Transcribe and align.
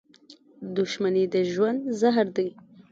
•دښمني 0.75 1.23
د 1.33 1.35
ژوند 1.51 1.79
زهر 1.99 2.27
دي. 2.35 2.49